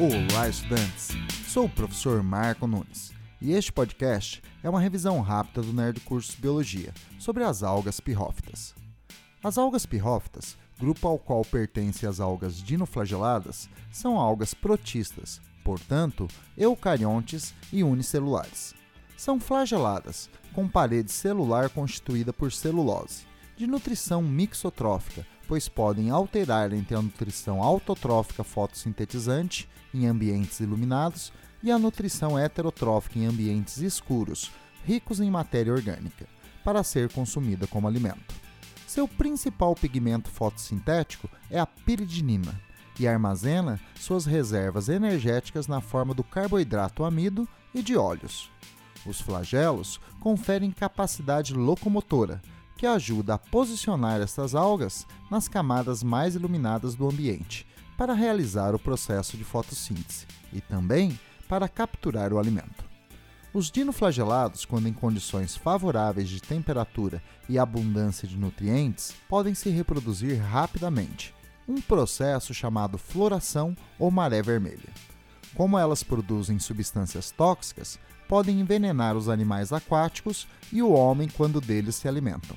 Olá, 0.00 0.48
estudantes! 0.48 1.08
Sou 1.48 1.64
o 1.64 1.68
professor 1.68 2.22
Marco 2.22 2.68
Nunes 2.68 3.12
e 3.42 3.50
este 3.50 3.72
podcast 3.72 4.40
é 4.62 4.70
uma 4.70 4.80
revisão 4.80 5.20
rápida 5.20 5.60
do 5.60 5.72
Nerd 5.72 5.98
Cursos 6.02 6.36
Biologia 6.36 6.94
sobre 7.18 7.42
as 7.42 7.64
algas 7.64 7.98
pirrófitas. 7.98 8.76
As 9.42 9.58
algas 9.58 9.86
pirrófitas, 9.86 10.56
grupo 10.78 11.08
ao 11.08 11.18
qual 11.18 11.44
pertencem 11.44 12.08
as 12.08 12.20
algas 12.20 12.62
dinoflageladas, 12.62 13.68
são 13.90 14.16
algas 14.16 14.54
protistas, 14.54 15.40
portanto, 15.64 16.28
eucariontes 16.56 17.52
e 17.72 17.82
unicelulares. 17.82 18.74
São 19.16 19.40
flageladas, 19.40 20.30
com 20.52 20.68
parede 20.68 21.10
celular 21.10 21.70
constituída 21.70 22.32
por 22.32 22.52
celulose, 22.52 23.26
de 23.56 23.66
nutrição 23.66 24.22
mixotrófica, 24.22 25.26
pois 25.48 25.66
podem 25.66 26.10
alterar 26.10 26.72
entre 26.74 26.94
a 26.94 27.00
nutrição 27.00 27.62
autotrófica 27.62 28.44
fotossintetizante 28.44 29.66
em 29.92 30.06
ambientes 30.06 30.60
iluminados 30.60 31.32
e 31.62 31.72
a 31.72 31.78
nutrição 31.78 32.38
heterotrófica 32.38 33.18
em 33.18 33.26
ambientes 33.26 33.78
escuros, 33.78 34.52
ricos 34.84 35.18
em 35.18 35.30
matéria 35.30 35.72
orgânica, 35.72 36.28
para 36.62 36.84
ser 36.84 37.10
consumida 37.10 37.66
como 37.66 37.88
alimento. 37.88 38.34
Seu 38.86 39.08
principal 39.08 39.74
pigmento 39.74 40.30
fotossintético 40.30 41.28
é 41.50 41.58
a 41.58 41.66
piridinina 41.66 42.60
e 43.00 43.08
armazena 43.08 43.80
suas 43.96 44.26
reservas 44.26 44.88
energéticas 44.88 45.66
na 45.66 45.80
forma 45.80 46.12
do 46.12 46.22
carboidrato 46.22 47.04
amido 47.04 47.48
e 47.74 47.82
de 47.82 47.96
óleos. 47.96 48.50
Os 49.06 49.20
flagelos 49.20 49.98
conferem 50.20 50.70
capacidade 50.70 51.54
locomotora, 51.54 52.42
que 52.78 52.86
ajuda 52.86 53.34
a 53.34 53.38
posicionar 53.38 54.20
essas 54.20 54.54
algas 54.54 55.04
nas 55.28 55.48
camadas 55.48 56.02
mais 56.02 56.36
iluminadas 56.36 56.94
do 56.94 57.08
ambiente 57.08 57.66
para 57.96 58.14
realizar 58.14 58.72
o 58.72 58.78
processo 58.78 59.36
de 59.36 59.42
fotossíntese 59.42 60.26
e 60.52 60.60
também 60.60 61.18
para 61.48 61.68
capturar 61.68 62.32
o 62.32 62.38
alimento. 62.38 62.86
Os 63.52 63.70
dinoflagelados, 63.70 64.64
quando 64.64 64.86
em 64.86 64.92
condições 64.92 65.56
favoráveis 65.56 66.28
de 66.28 66.40
temperatura 66.40 67.20
e 67.48 67.58
abundância 67.58 68.28
de 68.28 68.36
nutrientes, 68.36 69.12
podem 69.28 69.54
se 69.54 69.68
reproduzir 69.70 70.40
rapidamente, 70.40 71.34
um 71.66 71.80
processo 71.80 72.54
chamado 72.54 72.96
floração 72.96 73.74
ou 73.98 74.10
maré 74.10 74.40
vermelha. 74.40 74.88
Como 75.54 75.76
elas 75.76 76.04
produzem 76.04 76.60
substâncias 76.60 77.32
tóxicas, 77.32 77.98
podem 78.28 78.60
envenenar 78.60 79.16
os 79.16 79.28
animais 79.28 79.72
aquáticos 79.72 80.46
e 80.70 80.82
o 80.82 80.92
homem 80.92 81.28
quando 81.28 81.60
deles 81.60 81.96
se 81.96 82.06
alimentam. 82.06 82.56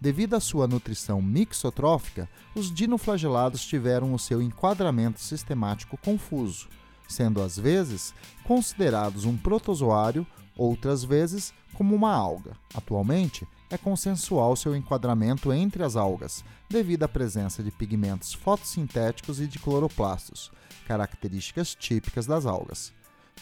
Devido 0.00 0.34
à 0.34 0.40
sua 0.40 0.66
nutrição 0.66 1.22
mixotrófica, 1.22 2.28
os 2.56 2.74
dinoflagelados 2.74 3.64
tiveram 3.64 4.12
o 4.12 4.18
seu 4.18 4.42
enquadramento 4.42 5.20
sistemático 5.20 5.96
confuso, 5.96 6.68
sendo 7.08 7.40
às 7.40 7.56
vezes 7.56 8.12
considerados 8.42 9.24
um 9.24 9.36
protozoário, 9.36 10.26
outras 10.56 11.04
vezes 11.04 11.54
como 11.72 11.94
uma 11.94 12.12
alga. 12.12 12.56
Atualmente, 12.74 13.46
é 13.70 13.78
consensual 13.78 14.56
seu 14.56 14.74
enquadramento 14.74 15.52
entre 15.52 15.84
as 15.84 15.94
algas, 15.94 16.44
devido 16.68 17.04
à 17.04 17.08
presença 17.08 17.62
de 17.62 17.70
pigmentos 17.70 18.34
fotossintéticos 18.34 19.40
e 19.40 19.46
de 19.46 19.58
cloroplastos, 19.60 20.50
características 20.86 21.74
típicas 21.74 22.26
das 22.26 22.44
algas. 22.44 22.92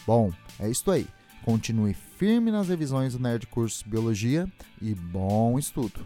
Bom, 0.05 0.31
é 0.59 0.69
isto 0.69 0.91
aí. 0.91 1.07
Continue 1.43 1.93
firme 1.93 2.51
nas 2.51 2.67
revisões 2.67 3.13
do 3.13 3.19
Nerd 3.19 3.47
Cursos 3.47 3.81
Biologia 3.81 4.47
e 4.81 4.93
bom 4.93 5.57
estudo! 5.57 6.05